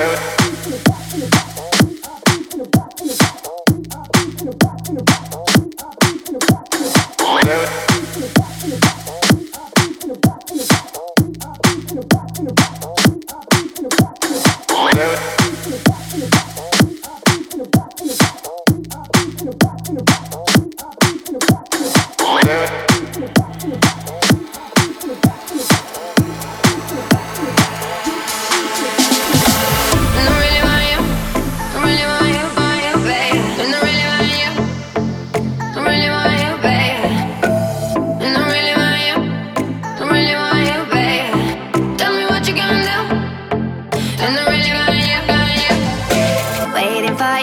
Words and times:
Well, 0.00 0.39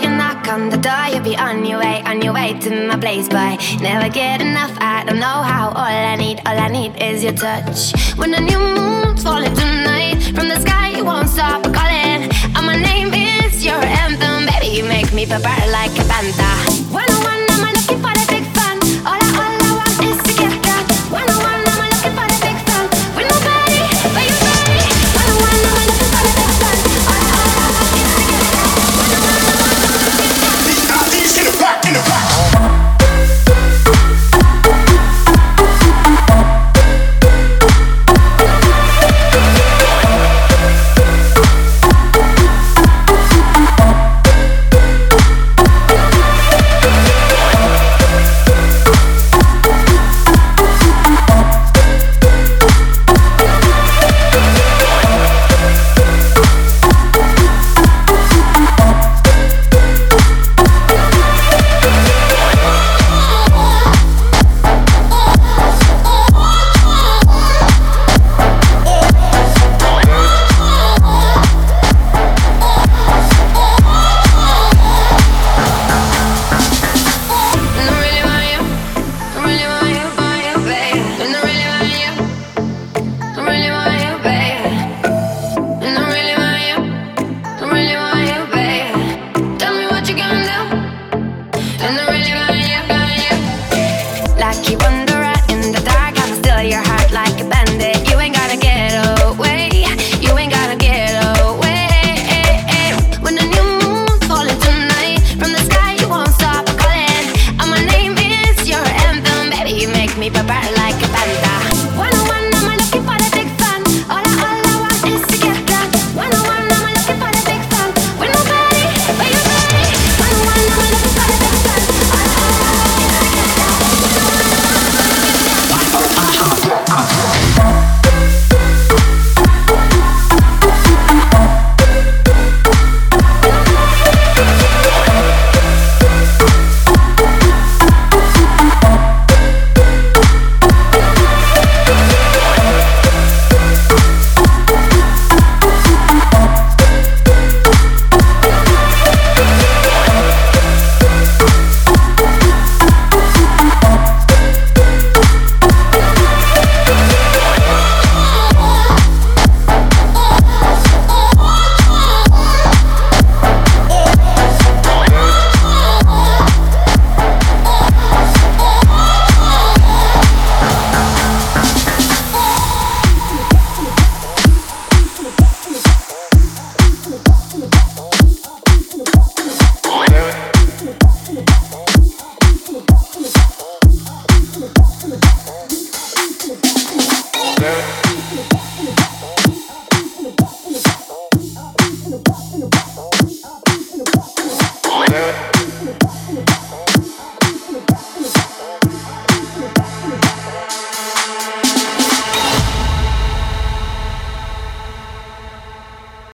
a 0.07 0.17
knock 0.17 0.47
on 0.47 0.69
the 0.69 0.77
door, 0.77 1.05
you'll 1.11 1.23
be 1.23 1.35
on 1.35 1.65
your 1.65 1.79
way, 1.79 2.01
on 2.05 2.21
your 2.21 2.33
way 2.33 2.57
to 2.59 2.87
my 2.87 2.97
place, 2.97 3.27
boy. 3.27 3.57
Never 3.81 4.09
get 4.09 4.41
enough, 4.41 4.73
I 4.79 5.03
don't 5.05 5.19
know 5.19 5.39
how. 5.51 5.67
All 5.69 5.97
I 6.13 6.15
need, 6.15 6.39
all 6.45 6.57
I 6.57 6.69
need 6.69 6.93
is 7.01 7.23
your 7.23 7.33
touch. 7.33 7.79
When 8.17 8.31
the 8.31 8.39
new 8.39 8.59
moon's 8.59 9.23
falling 9.23 9.55
tonight, 9.55 10.19
from 10.35 10.47
the 10.47 10.59
sky 10.59 10.89
you 10.97 11.03
won't 11.05 11.29
stop 11.29 11.61
calling. 11.63 12.21
And 12.55 12.63
my 12.71 12.77
name 12.89 13.13
is 13.13 13.65
your 13.65 13.81
anthem, 14.03 14.45
baby. 14.49 14.75
You 14.77 14.85
make 14.85 15.11
me 15.13 15.25
prepare 15.25 15.67
like 15.71 15.93
a 15.99 16.05
panther. 16.11 16.55
When 16.95 17.05
I'm 17.09 17.27
looking 17.75 18.01
for 18.03 18.13
the 18.19 18.36